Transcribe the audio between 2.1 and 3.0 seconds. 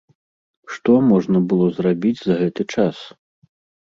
за гэты час?